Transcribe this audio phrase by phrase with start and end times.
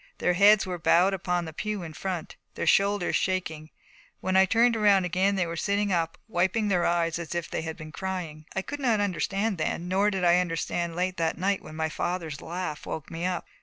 [0.17, 2.35] Their heads were bowed upon the pew in front.
[2.55, 3.69] Their shoulders were shaking.
[4.19, 7.61] When I turned around again they were sitting up, wiping their eyes as if they
[7.61, 8.47] had been crying.
[8.55, 12.41] I could not understand then, nor did I understand late that night when my father's
[12.41, 13.45] laugh woke me up.